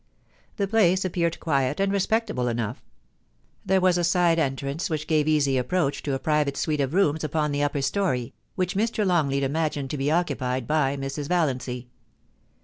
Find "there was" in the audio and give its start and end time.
3.63-3.99